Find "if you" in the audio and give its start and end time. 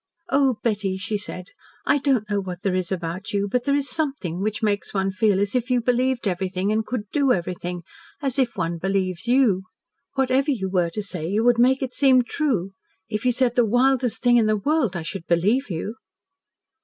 5.53-5.79, 13.09-13.31